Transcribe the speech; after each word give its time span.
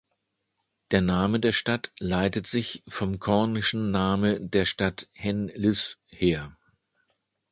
Der 0.89 0.99
Name 1.01 1.39
der 1.39 1.51
Stadt 1.51 1.91
leitet 1.99 2.47
sich 2.47 2.81
vom 2.87 3.19
kornischen 3.19 3.91
Name 3.91 4.41
der 4.43 4.65
Stadt 4.65 5.07
"hen-lys" 5.13 5.99
her. 6.07 6.57